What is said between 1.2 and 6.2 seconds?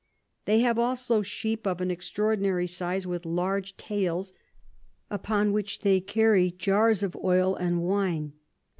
Sheep of an extraordinary Size, with large Tails, upon which they